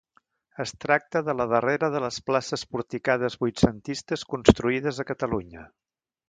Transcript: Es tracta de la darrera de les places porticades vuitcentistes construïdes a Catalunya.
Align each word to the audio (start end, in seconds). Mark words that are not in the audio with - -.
Es 0.61 0.71
tracta 0.85 1.19
de 1.27 1.35
la 1.41 1.45
darrera 1.51 1.89
de 1.95 2.01
les 2.05 2.17
places 2.29 2.63
porticades 2.77 3.37
vuitcentistes 3.45 4.25
construïdes 4.33 5.03
a 5.05 5.07
Catalunya. 5.13 5.69